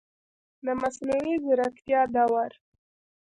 [0.65, 2.51] د مصنوعي ځیرکتیا دور